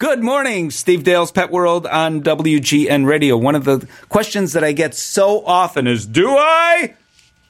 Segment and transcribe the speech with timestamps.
[0.00, 3.36] Good morning, Steve Dale's Pet World on WGN Radio.
[3.36, 6.94] One of the questions that I get so often is Do I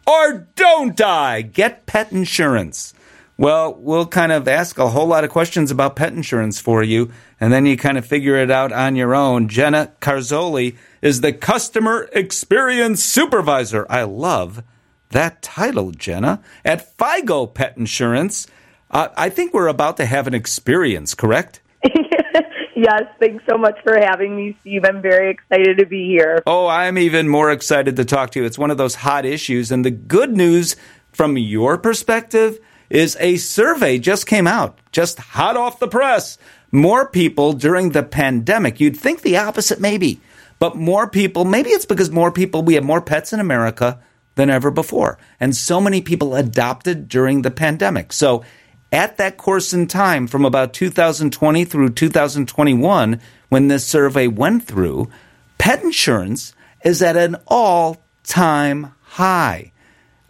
[0.07, 2.95] or don't I get pet insurance?
[3.37, 7.13] Well, we'll kind of ask a whole lot of questions about pet insurance for you,
[7.39, 9.49] and then you kind of figure it out on your own.
[9.49, 13.85] Jenna Carzoli is the Customer Experience Supervisor.
[13.91, 14.63] I love
[15.11, 18.47] that title, Jenna, at FIGO Pet Insurance.
[18.91, 21.61] Uh, I think we're about to have an experience, correct?
[22.77, 24.85] yes, thanks so much for having me, Steve.
[24.85, 26.43] I'm very excited to be here.
[26.47, 28.47] Oh, I'm even more excited to talk to you.
[28.47, 29.71] It's one of those hot issues.
[29.71, 30.77] And the good news
[31.13, 32.59] from your perspective
[32.91, 36.39] is a survey just came out, just hot off the press.
[36.71, 38.81] More people during the pandemic.
[38.81, 40.21] You'd think the opposite, maybe,
[40.59, 44.01] but more people, maybe it's because more people, we have more pets in America
[44.35, 45.19] than ever before.
[45.41, 48.13] And so many people adopted during the pandemic.
[48.13, 48.45] So
[48.93, 55.09] at that course in time from about 2020 through 2021, when this survey went through,
[55.59, 56.55] pet insurance
[56.85, 59.73] is at an all time high.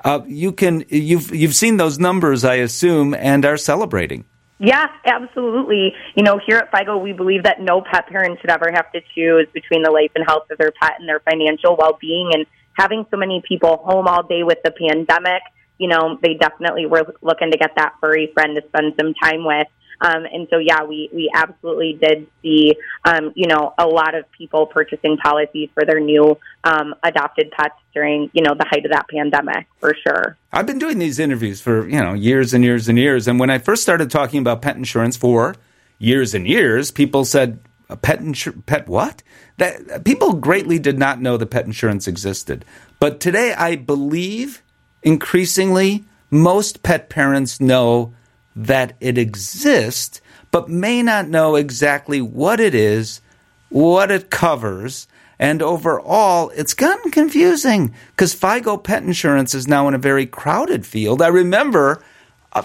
[0.04, 4.24] Uh, you can you've you've seen those numbers, I assume, and are celebrating.
[4.60, 5.94] Yeah, absolutely.
[6.16, 9.00] You know, here at FIGO, we believe that no pet parent should ever have to
[9.14, 12.30] choose between the life and health of their pet and their financial well being.
[12.34, 15.42] And having so many people home all day with the pandemic
[15.78, 19.44] you know, they definitely were looking to get that furry friend to spend some time
[19.44, 19.68] with.
[20.00, 24.30] Um, and so, yeah, we, we absolutely did see, um, you know, a lot of
[24.30, 28.92] people purchasing policies for their new um, adopted pets during, you know, the height of
[28.92, 30.36] that pandemic, for sure.
[30.52, 33.26] I've been doing these interviews for, you know, years and years and years.
[33.26, 35.56] And when I first started talking about pet insurance for
[35.98, 39.22] years and years, people said, a pet insurance, pet what?
[39.56, 42.64] That people greatly did not know that pet insurance existed.
[43.00, 44.62] But today, I believe
[45.08, 48.12] increasingly, most pet parents know
[48.54, 50.20] that it exists,
[50.50, 53.20] but may not know exactly what it is,
[53.70, 59.94] what it covers, and overall, it's gotten confusing because FIGO pet insurance is now in
[59.94, 61.22] a very crowded field.
[61.22, 62.02] I remember,
[62.52, 62.64] uh,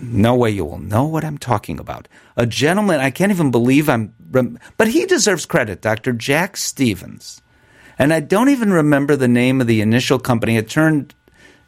[0.00, 2.06] no way you will know what I'm talking about.
[2.36, 6.12] A gentleman, I can't even believe I'm, but he deserves credit, Dr.
[6.12, 7.42] Jack Stephens.
[7.98, 10.56] And I don't even remember the name of the initial company.
[10.56, 11.14] It turned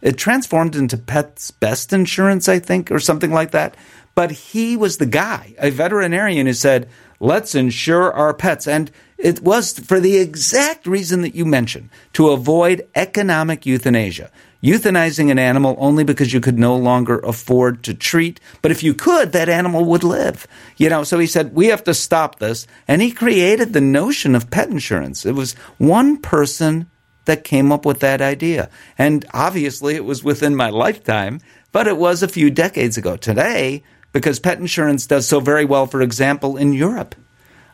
[0.04, 3.74] it transformed into Pets Best Insurance, I think, or something like that.
[4.14, 6.88] But he was the guy, a veterinarian who said,
[7.18, 8.68] let's insure our pets.
[8.68, 14.30] And it was for the exact reason that you mentioned to avoid economic euthanasia.
[14.62, 18.94] Euthanizing an animal only because you could no longer afford to treat, but if you
[18.94, 20.46] could, that animal would live.
[20.76, 22.66] You know, so he said, we have to stop this.
[22.86, 25.24] And he created the notion of pet insurance.
[25.24, 26.90] It was one person
[27.24, 28.70] that came up with that idea.
[28.98, 31.40] And obviously, it was within my lifetime,
[31.72, 33.16] but it was a few decades ago.
[33.16, 37.14] Today, because pet insurance does so very well, for example, in Europe.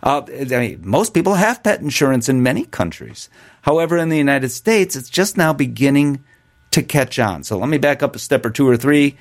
[0.02, 3.28] Uh, I mean, most people have pet insurance in many countries.
[3.62, 6.24] However, in the United States, it's just now beginning
[6.70, 7.44] to catch on.
[7.44, 9.18] So let me back up a step or two or three.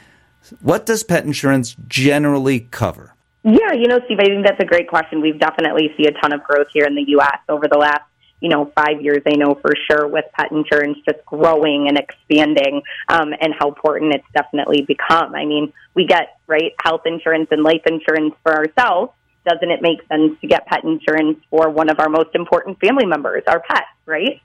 [0.62, 3.14] What does pet insurance generally cover?
[3.44, 5.22] Yeah, you know, Steve, I think that's a great question.
[5.22, 7.40] We've definitely seen a ton of growth here in the U.S.
[7.48, 8.04] over the last
[8.42, 12.82] you know, five years, I know for sure with pet insurance just growing and expanding
[13.08, 15.36] um, and how important it's definitely become.
[15.36, 19.12] I mean, we get, right, health insurance and life insurance for ourselves.
[19.46, 23.06] Doesn't it make sense to get pet insurance for one of our most important family
[23.06, 24.42] members, our pets, right?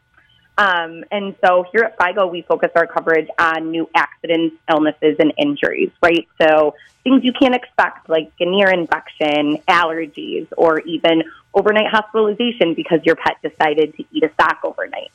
[0.57, 5.33] Um, and so here at FIGO, we focus our coverage on new accidents, illnesses, and
[5.37, 6.29] injuries, right?
[6.41, 11.25] So things you can't expect, like an ear infection, allergies, or even
[11.55, 15.11] overnight hospitalization because your pet decided to eat a sock overnight.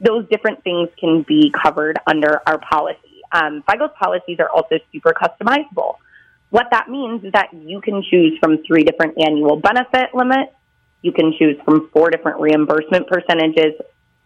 [0.00, 3.22] Those different things can be covered under our policy.
[3.32, 5.96] Um, FIGO's policies are also super customizable.
[6.50, 10.52] What that means is that you can choose from three different annual benefit limits.
[11.02, 13.74] You can choose from four different reimbursement percentages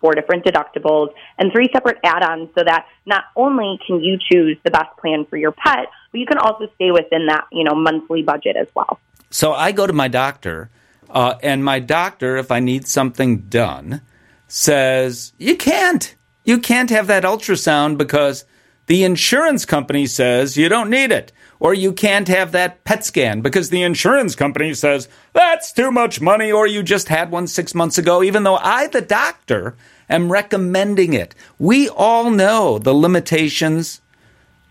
[0.00, 4.70] four different deductibles, and three separate add-ons so that not only can you choose the
[4.70, 8.22] best plan for your pet, but you can also stay within that, you know, monthly
[8.22, 8.98] budget as well.
[9.30, 10.70] So I go to my doctor,
[11.12, 14.02] uh, and my doctor, if I need something done,
[14.48, 16.14] says, you can't.
[16.44, 18.44] You can't have that ultrasound because
[18.86, 21.32] the insurance company says you don't need it.
[21.60, 26.20] Or you can't have that PET scan because the insurance company says that's too much
[26.20, 29.76] money, or you just had one six months ago, even though I, the doctor,
[30.08, 31.34] am recommending it.
[31.58, 34.00] We all know the limitations,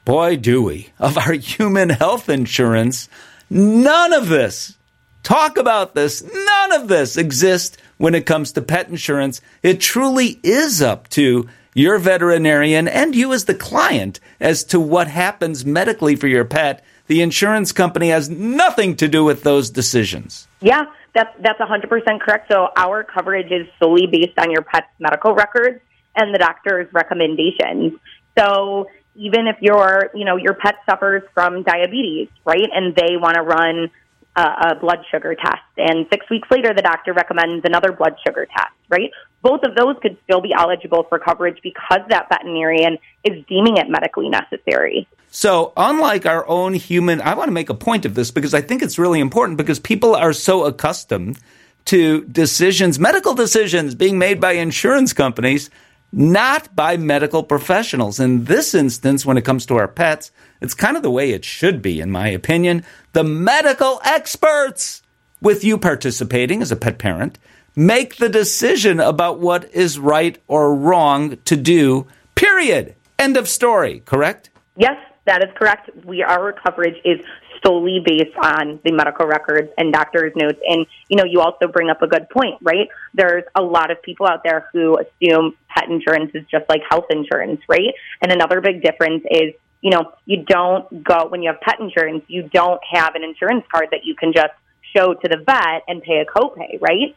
[0.03, 3.07] boy, do we, of our human health insurance.
[3.51, 4.75] None of this,
[5.24, 9.42] talk about this, none of this exists when it comes to pet insurance.
[9.63, 15.07] It truly is up to your veterinarian and you as the client as to what
[15.07, 16.83] happens medically for your pet.
[17.07, 20.48] The insurance company has nothing to do with those decisions.
[20.62, 20.83] Yeah,
[21.13, 22.51] That's that's 100% correct.
[22.51, 25.81] So our coverage is solely based on your pet's medical records
[26.16, 27.94] and the doctor's recommendations.
[28.38, 33.36] So even if your you know your pet suffers from diabetes, right, and they want
[33.36, 33.89] to run
[34.35, 38.45] a, a blood sugar test, and six weeks later the doctor recommends another blood sugar
[38.45, 39.11] test, right?
[39.41, 43.89] Both of those could still be eligible for coverage because that veterinarian is deeming it
[43.89, 45.07] medically necessary.
[45.31, 48.61] So, unlike our own human, I want to make a point of this because I
[48.61, 51.39] think it's really important because people are so accustomed
[51.85, 55.69] to decisions, medical decisions being made by insurance companies,
[56.11, 58.19] not by medical professionals.
[58.19, 61.45] In this instance, when it comes to our pets, it's kind of the way it
[61.45, 62.83] should be, in my opinion.
[63.13, 65.01] The medical experts,
[65.41, 67.38] with you participating as a pet parent,
[67.75, 72.95] make the decision about what is right or wrong to do, period.
[73.17, 74.50] End of story, correct?
[74.75, 75.89] Yes, that is correct.
[76.06, 77.19] We our coverage is
[77.65, 80.59] solely based on the medical records and doctor's notes.
[80.67, 82.88] And you know, you also bring up a good point, right?
[83.13, 87.06] There's a lot of people out there who assume pet insurance is just like health
[87.09, 87.94] insurance, right?
[88.21, 92.23] And another big difference is you know, you don't go when you have pet insurance,
[92.27, 94.53] you don't have an insurance card that you can just
[94.95, 97.15] show to the vet and pay a copay, right?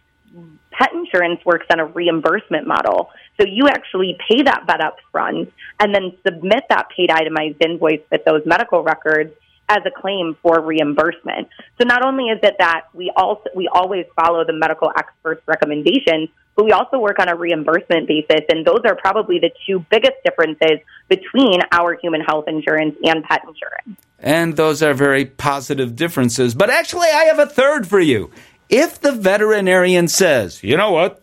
[0.70, 3.10] Pet insurance works on a reimbursement model.
[3.40, 8.00] So you actually pay that vet up front and then submit that paid itemized invoice
[8.10, 9.34] with those medical records
[9.72, 11.48] as a claim for reimbursement.
[11.80, 16.28] So not only is it that we also we always follow the medical experts' recommendations,
[16.54, 20.16] but we also work on a reimbursement basis, and those are probably the two biggest
[20.24, 24.00] differences between our human health insurance and pet insurance.
[24.18, 26.54] And those are very positive differences.
[26.54, 28.30] But actually, I have a third for you.
[28.68, 31.22] If the veterinarian says, you know what,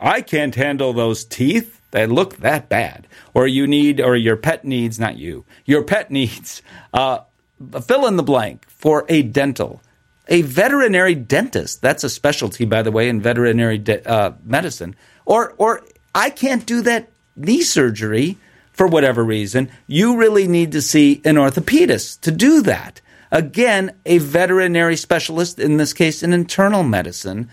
[0.00, 4.64] I can't handle those teeth, they look that bad, or you need, or your pet
[4.64, 6.62] needs, not you, your pet needs,
[6.92, 7.20] uh,
[7.82, 9.82] fill in the blank for a dental.
[10.28, 14.94] A veterinary dentist, that's a specialty, by the way, in veterinary de- uh, medicine.
[15.24, 15.82] Or, or
[16.14, 18.36] I can't do that knee surgery
[18.72, 19.70] for whatever reason.
[19.86, 23.00] You really need to see an orthopedist to do that.
[23.30, 27.50] Again, a veterinary specialist, in this case, in internal medicine.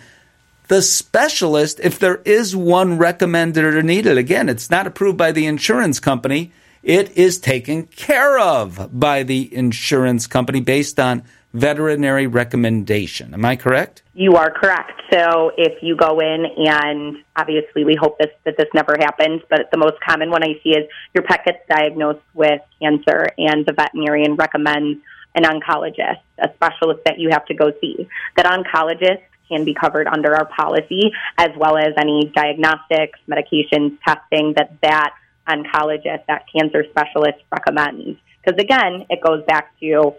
[0.67, 5.45] The specialist, if there is one recommended or needed, again, it's not approved by the
[5.45, 6.51] insurance company.
[6.85, 13.33] It is taken care of by the insurance company based on veterinary recommendation.
[13.33, 14.03] Am I correct?
[14.13, 14.91] You are correct.
[15.11, 19.71] So if you go in and obviously we hope this that this never happens, but
[19.71, 23.73] the most common one I see is your pet gets diagnosed with cancer and the
[23.73, 24.99] veterinarian recommends
[25.33, 28.07] an oncologist, a specialist that you have to go see.
[28.37, 34.53] That oncologist can be covered under our policy as well as any diagnostics, medications, testing
[34.55, 35.15] that that
[35.47, 38.19] oncologist, that cancer specialist recommends.
[38.43, 40.15] Because again, it goes back to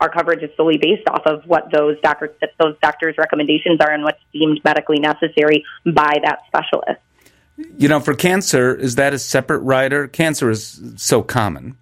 [0.00, 4.02] our coverage is solely based off of what those doctors those doctors' recommendations are and
[4.02, 7.00] what's deemed medically necessary by that specialist.
[7.78, 10.08] You know, for cancer, is that a separate rider?
[10.08, 11.76] Cancer is so common.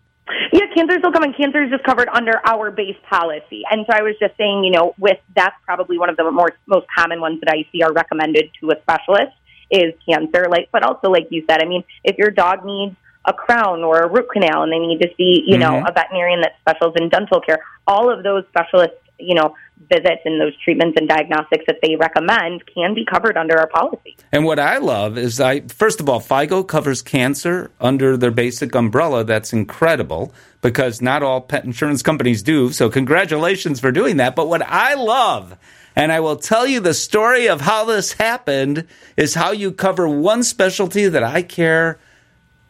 [0.52, 1.32] Yeah, cancer is so common.
[1.32, 3.62] Cancer is just covered under our base policy.
[3.70, 6.50] And so I was just saying, you know, with that's probably one of the more
[6.66, 9.32] most common ones that I see are recommended to a specialist
[9.70, 10.46] is cancer.
[10.50, 14.00] Like, but also, like you said, I mean, if your dog needs a crown or
[14.00, 15.86] a root canal and they need to see, you know, mm-hmm.
[15.86, 19.54] a veterinarian that specializes in dental care, all of those specialist, you know,
[19.88, 24.16] visits and those treatments and diagnostics that they recommend can be covered under our policy.
[24.30, 28.74] And what I love is I first of all, FIGO covers cancer under their basic
[28.74, 29.24] umbrella.
[29.24, 32.72] That's incredible because not all pet insurance companies do.
[32.72, 34.36] So congratulations for doing that.
[34.36, 35.56] But what I love
[35.96, 40.08] and I will tell you the story of how this happened is how you cover
[40.08, 41.98] one specialty that I care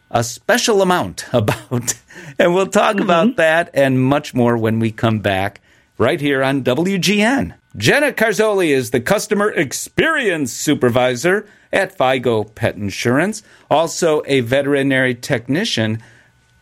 [0.09, 1.95] a special amount about.
[2.37, 3.03] And we'll talk mm-hmm.
[3.03, 5.61] about that and much more when we come back
[5.97, 7.55] right here on WGN.
[7.77, 16.03] Jenna Carzoli is the customer experience supervisor at FIGO Pet Insurance, also a veterinary technician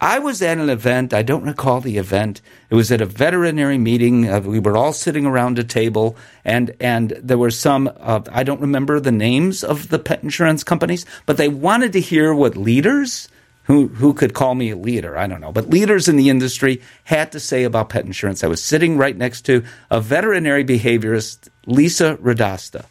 [0.01, 1.13] I was at an event.
[1.13, 2.41] I don't recall the event.
[2.69, 4.29] It was at a veterinary meeting.
[4.29, 6.15] Uh, we were all sitting around a table,
[6.45, 7.91] and and there were some.
[7.99, 12.01] Uh, I don't remember the names of the pet insurance companies, but they wanted to
[12.01, 13.27] hear what leaders.
[13.63, 15.15] Who, who could call me a leader?
[15.15, 15.51] I don't know.
[15.51, 18.43] But leaders in the industry had to say about pet insurance.
[18.43, 22.85] I was sitting right next to a veterinary behaviorist, Lisa Radosta.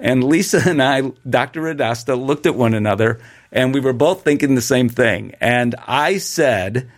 [0.00, 1.62] And Lisa and I, Dr.
[1.62, 3.20] Radosta, looked at one another
[3.54, 5.34] and we were both thinking the same thing.
[5.40, 6.90] And I said,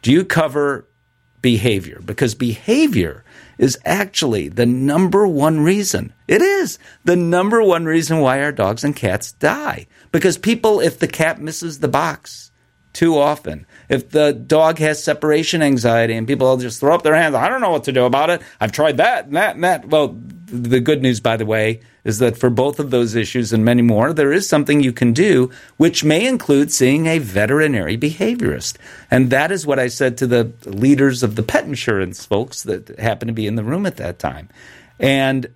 [0.00, 0.86] Do you cover
[1.42, 2.00] behavior?
[2.02, 3.24] Because behavior
[3.58, 6.14] is actually the number one reason.
[6.26, 9.86] It is the number one reason why our dogs and cats die.
[10.12, 12.49] Because people, if the cat misses the box,
[12.92, 13.66] too often.
[13.88, 17.48] If the dog has separation anxiety and people all just throw up their hands, I
[17.48, 18.42] don't know what to do about it.
[18.60, 19.88] I've tried that and that and that.
[19.88, 23.64] Well, the good news, by the way, is that for both of those issues and
[23.64, 28.76] many more, there is something you can do, which may include seeing a veterinary behaviorist.
[29.10, 32.88] And that is what I said to the leaders of the pet insurance folks that
[32.98, 34.48] happened to be in the room at that time.
[34.98, 35.52] And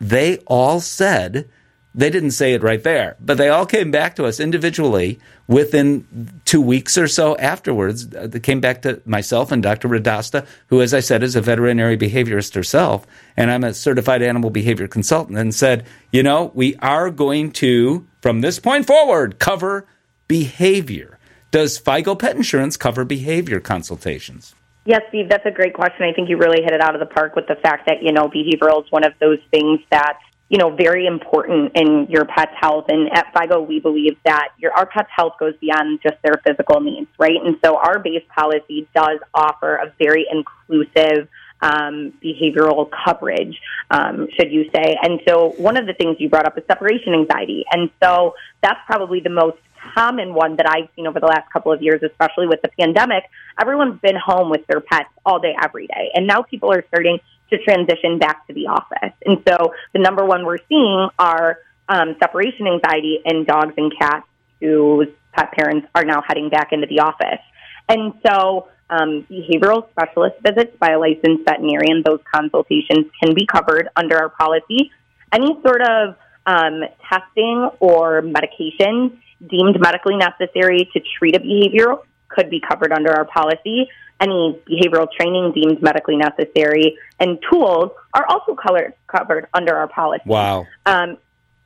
[0.00, 1.48] they all said,
[1.96, 6.06] they didn't say it right there, but they all came back to us individually within
[6.44, 8.14] two weeks or so afterwards.
[8.14, 9.88] Uh, they came back to myself and Dr.
[9.88, 14.50] Radosta, who, as I said, is a veterinary behaviorist herself, and I'm a certified animal
[14.50, 19.86] behavior consultant, and said, you know, we are going to, from this point forward, cover
[20.28, 21.18] behavior.
[21.50, 24.54] Does FIGO Pet Insurance cover behavior consultations?
[24.84, 26.06] Yes, Steve, that's a great question.
[26.06, 28.12] I think you really hit it out of the park with the fact that, you
[28.12, 32.54] know, behavioral is one of those things that you know, very important in your pet's
[32.60, 32.86] health.
[32.88, 36.80] And at FIGO, we believe that your, our pet's health goes beyond just their physical
[36.80, 37.38] needs, right?
[37.44, 41.28] And so our base policy does offer a very inclusive
[41.60, 43.60] um, behavioral coverage,
[43.90, 44.96] um, should you say.
[45.02, 47.64] And so one of the things you brought up is separation anxiety.
[47.72, 49.58] And so that's probably the most
[49.94, 53.24] common one that I've seen over the last couple of years, especially with the pandemic.
[53.60, 56.10] Everyone's been home with their pets all day, every day.
[56.14, 57.18] And now people are starting
[57.50, 59.14] to transition back to the office.
[59.24, 64.26] And so the number one we're seeing are um, separation anxiety in dogs and cats
[64.60, 67.40] whose pet parents are now heading back into the office.
[67.88, 73.88] And so um, behavioral specialist visits by a licensed veterinarian, those consultations can be covered
[73.96, 74.90] under our policy.
[75.32, 81.96] Any sort of um, testing or medication deemed medically necessary to treat a behavior
[82.28, 83.88] could be covered under our policy
[84.20, 90.22] any behavioral training deemed medically necessary, and tools are also colored, covered under our policy.
[90.26, 90.66] Wow.
[90.86, 91.18] Um,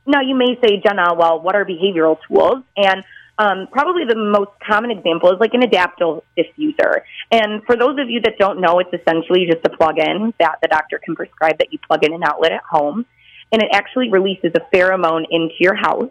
[0.05, 2.63] now, you may say, Jenna, well, what are behavioral tools?
[2.75, 3.03] And
[3.37, 7.01] um, probably the most common example is like an Adaptil diffuser.
[7.31, 10.67] And for those of you that don't know, it's essentially just a plug-in that the
[10.67, 13.05] doctor can prescribe that you plug in an outlet at home.
[13.51, 16.09] And it actually releases a pheromone into your house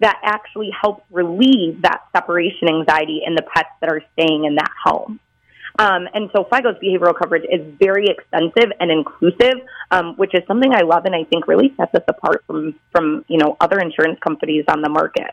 [0.00, 4.70] that actually helps relieve that separation anxiety in the pets that are staying in that
[4.84, 5.18] home.
[5.78, 9.60] Um, and so FIGO's behavioral coverage is very extensive and inclusive,
[9.92, 13.24] um, which is something I love and I think really sets us apart from, from
[13.28, 15.30] you know, other insurance companies on the market.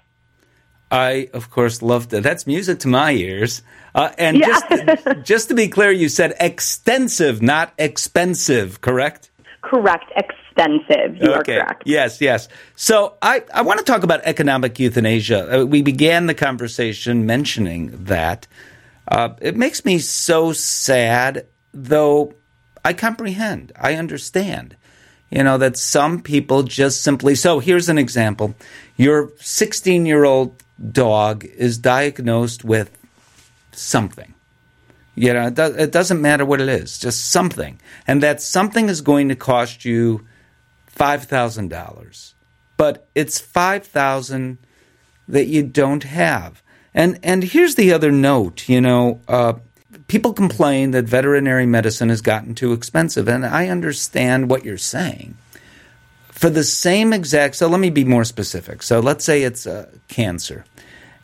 [0.91, 2.21] I, of course, love that.
[2.21, 3.63] That's music to my ears.
[3.95, 4.59] Uh, and yeah.
[4.69, 9.31] just, just to be clear, you said extensive, not expensive, correct?
[9.61, 10.11] Correct.
[10.15, 11.17] Extensive.
[11.17, 11.57] You okay.
[11.57, 11.83] are correct.
[11.87, 12.47] Yes, yes.
[12.75, 15.61] So I, I want to talk about economic euthanasia.
[15.61, 18.47] Uh, we began the conversation mentioning that.
[19.07, 22.33] Uh, it makes me so sad, though
[22.83, 24.75] I comprehend, I understand.
[25.29, 27.35] You know, that some people just simply.
[27.35, 28.55] So here's an example
[28.95, 32.95] your 16 year old dog is diagnosed with
[33.71, 34.33] something.
[35.15, 37.79] You know, it, it doesn't matter what it is, just something.
[38.05, 40.27] And that something is going to cost you
[40.95, 42.33] $5,000.
[42.77, 44.57] But it's 5000
[45.27, 46.62] that you don't have.
[46.95, 48.69] And and here's the other note.
[48.69, 49.53] You know, uh,
[50.07, 55.37] people complain that veterinary medicine has gotten too expensive, and I understand what you're saying.
[56.29, 58.81] For the same exact, so let me be more specific.
[58.81, 60.65] So let's say it's uh, cancer,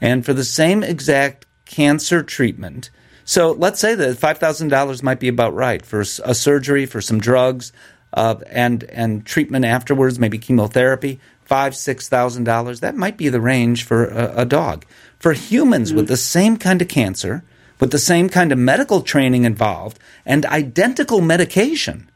[0.01, 2.89] and for the same exact cancer treatment.
[3.23, 6.99] So let's say that five thousand dollars might be about right for a surgery, for
[6.99, 7.71] some drugs,
[8.13, 11.19] uh, and and treatment afterwards, maybe chemotherapy.
[11.43, 12.79] Five six thousand dollars.
[12.79, 14.85] That might be the range for a, a dog
[15.21, 15.97] for humans mm-hmm.
[15.97, 17.43] with the same kind of cancer,
[17.79, 22.09] with the same kind of medical training involved, and identical medication,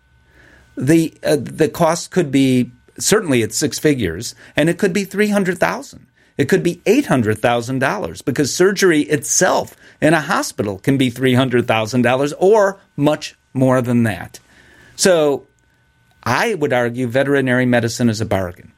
[0.75, 5.29] the uh, the cost could be certainly at six figures, and it could be three
[5.29, 6.07] hundred thousand.
[6.37, 11.09] It could be eight hundred thousand dollars because surgery itself in a hospital can be
[11.09, 14.39] three hundred thousand dollars or much more than that.
[14.95, 15.45] So,
[16.25, 18.73] I would argue veterinary medicine is a bargain.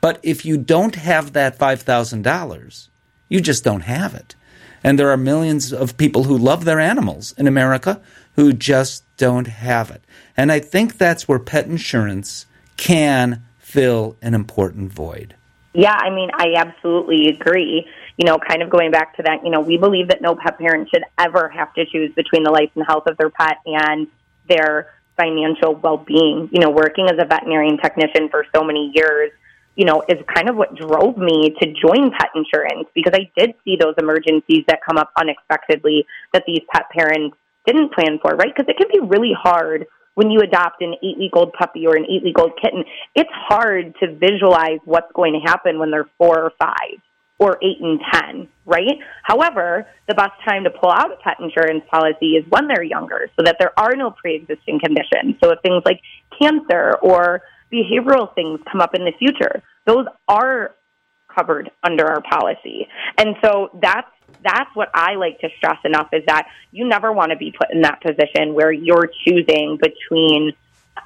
[0.00, 2.90] But if you don't have that five thousand dollars,
[3.28, 4.34] you just don't have it.
[4.82, 8.02] And there are millions of people who love their animals in America
[8.36, 10.02] who just don't have it.
[10.36, 12.46] And I think that's where pet insurance
[12.76, 15.34] can fill an important void.
[15.72, 17.86] Yeah, I mean, I absolutely agree.
[18.16, 20.58] You know, kind of going back to that, you know, we believe that no pet
[20.58, 24.06] parent should ever have to choose between the life and health of their pet and
[24.48, 26.48] their financial well being.
[26.52, 29.30] You know, working as a veterinarian technician for so many years,
[29.76, 33.54] you know, is kind of what drove me to join pet insurance because I did
[33.64, 38.52] see those emergencies that come up unexpectedly that these pet parents didn't plan for, right?
[38.54, 41.96] Because it can be really hard when you adopt an eight week old puppy or
[41.96, 42.84] an eight week old kitten.
[43.14, 47.00] It's hard to visualize what's going to happen when they're four or five.
[47.38, 48.98] Or 8 and 10, right?
[49.22, 53.28] However, the best time to pull out a pet insurance policy is when they're younger
[53.36, 55.36] so that there are no pre-existing conditions.
[55.42, 56.00] So if things like
[56.38, 60.74] cancer or behavioral things come up in the future, those are
[61.34, 62.86] covered under our policy.
[63.18, 64.08] And so that's
[64.42, 67.70] that's what I like to stress enough is that you never want to be put
[67.72, 70.52] in that position where you're choosing between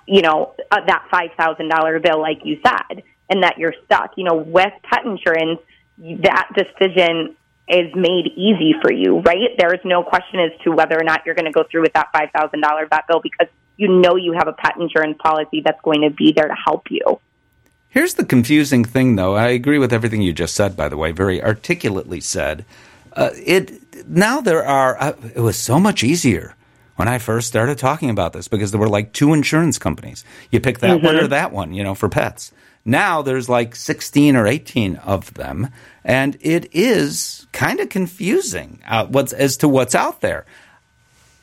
[0.07, 4.13] you know uh, that $5,000 bill like you said and that you're stuck.
[4.17, 5.61] You know, with pet insurance,
[5.99, 7.37] that decision
[7.69, 9.51] is made easy for you, right?
[9.59, 11.93] There is no question as to whether or not you're going to go through with
[11.93, 16.03] that $5,000 vet bill because you know you have a pet insurance policy that's going
[16.03, 17.21] to be there to help you.
[17.91, 19.35] Here's the confusing thing, though.
[19.35, 22.65] I agree with everything you just said, by the way, very articulately said.
[23.15, 25.01] Uh, it now there are.
[25.01, 26.55] Uh, it was so much easier
[26.97, 30.25] when I first started talking about this because there were like two insurance companies.
[30.51, 31.07] You pick that mm-hmm.
[31.07, 31.31] one or mm-hmm.
[31.31, 32.53] that one, you know, for pets.
[32.89, 35.69] Now there's like 16 or 18 of them,
[36.05, 40.47] and it is kind of confusing uh, what's, as to what's out there.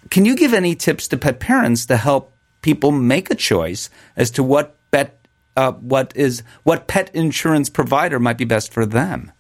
[0.10, 4.32] Can you give any tips to pet parents to help people make a choice as
[4.32, 5.20] to what pet
[5.56, 9.32] uh, what is what pet insurance provider might be best for them?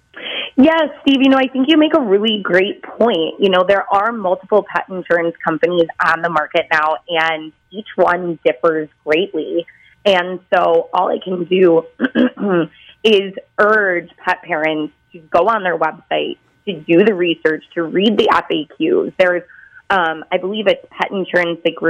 [0.58, 3.34] Yes, Steve, you know, I think you make a really great point.
[3.40, 8.38] You know, there are multiple pet insurance companies on the market now, and each one
[8.46, 9.66] differs greatly.
[10.06, 11.86] And so all I can do
[13.04, 18.18] is urge pet parents to go on their website, to do the research, to read
[18.18, 19.14] the FAQs.
[19.18, 19.44] There's,
[19.90, 21.82] um, I believe it's petinsurancelike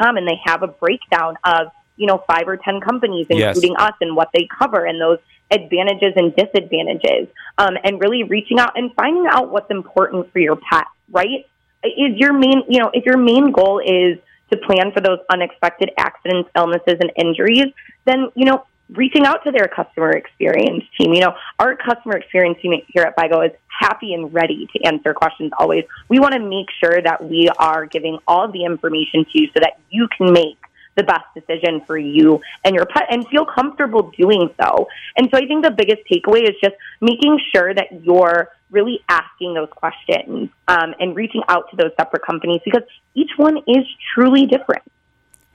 [0.00, 3.88] and they have a breakdown of, you know, five or 10 companies, including yes.
[3.88, 5.18] us, and what they cover and those
[5.50, 7.28] advantages and disadvantages,
[7.58, 11.46] um, and really reaching out and finding out what's important for your pet, right?
[11.82, 14.18] Is your main, you know, if your main goal is
[14.50, 17.66] to plan for those unexpected accidents, illnesses, and injuries,
[18.04, 18.64] then, you know,
[18.94, 21.14] reaching out to their customer experience team.
[21.14, 25.14] You know, our customer experience team here at FIGO is happy and ready to answer
[25.14, 25.84] questions always.
[26.08, 29.60] We want to make sure that we are giving all the information to you so
[29.60, 30.58] that you can make
[30.96, 34.88] the best decision for you and your pet and feel comfortable doing so.
[35.16, 39.54] And so I think the biggest takeaway is just making sure that you're really asking
[39.54, 42.82] those questions um, and reaching out to those separate companies because
[43.14, 44.82] each one is truly different.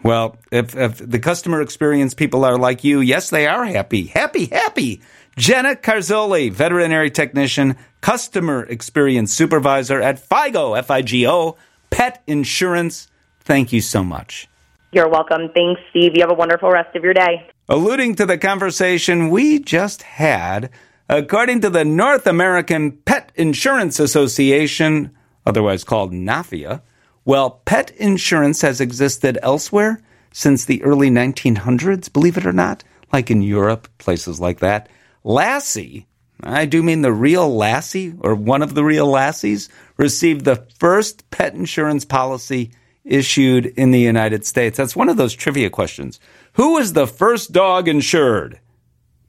[0.03, 4.05] Well, if, if the customer experience people are like you, yes, they are happy.
[4.05, 5.01] Happy, happy.
[5.35, 11.57] Jenna Carzoli, veterinary technician, customer experience supervisor at FIGO, F I G O,
[11.89, 13.07] Pet Insurance.
[13.41, 14.47] Thank you so much.
[14.91, 15.49] You're welcome.
[15.53, 16.13] Thanks, Steve.
[16.15, 17.47] You have a wonderful rest of your day.
[17.67, 20.69] Alluding to the conversation we just had,
[21.09, 25.11] according to the North American Pet Insurance Association,
[25.45, 26.81] otherwise called NAPHIA,
[27.25, 33.31] well, pet insurance has existed elsewhere since the early 1900s, believe it or not, like
[33.31, 34.87] in Europe, places like that.
[35.23, 36.05] Lassie,
[36.43, 41.29] I do mean the real Lassie, or one of the real Lassies, received the first
[41.31, 42.71] pet insurance policy
[43.05, 44.77] issued in the United States?
[44.77, 46.19] That's one of those trivia questions.
[46.53, 48.59] Who was the first dog insured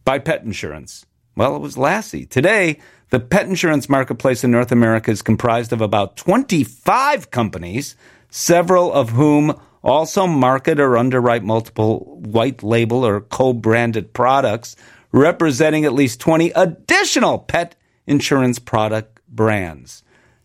[0.05, 1.07] by pet insurance?
[1.37, 2.27] Well, it was Lassie.
[2.27, 2.79] Today,
[3.11, 7.95] the pet insurance marketplace in North America is comprised of about 25 companies,
[8.31, 14.75] several of whom also market or underwrite multiple white label or co-branded products,
[15.13, 20.03] representing at least 20 additional pet insurance product brands.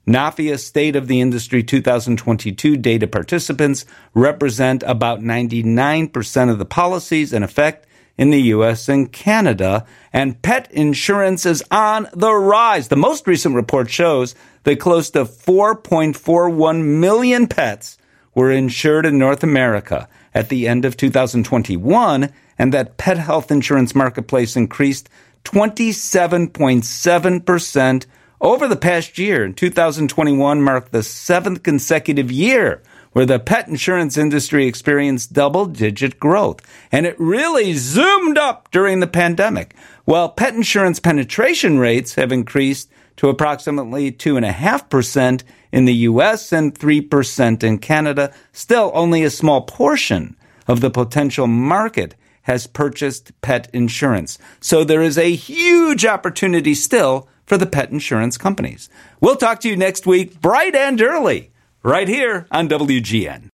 [0.07, 7.43] NAPHIA State of the Industry 2022 data participants represent about 99% of the policies in
[7.43, 7.85] effect
[8.17, 12.87] in the US and Canada, and pet insurance is on the rise.
[12.87, 14.33] The most recent report shows
[14.63, 17.97] that close to 4.41 million pets
[18.33, 23.95] were insured in North America at the end of 2021, and that pet health insurance
[23.95, 25.09] marketplace increased
[25.43, 28.05] 27.7%
[28.41, 34.65] over the past year, 2021 marked the seventh consecutive year where the pet insurance industry
[34.65, 36.59] experienced double digit growth.
[36.91, 39.75] And it really zoomed up during the pandemic.
[40.05, 47.63] While pet insurance penetration rates have increased to approximately 2.5% in the US and 3%
[47.63, 50.35] in Canada, still only a small portion
[50.67, 54.37] of the potential market has purchased pet insurance.
[54.59, 58.89] So there is a huge opportunity still for the pet insurance companies.
[59.19, 61.51] We'll talk to you next week, bright and early,
[61.83, 63.50] right here on WGN.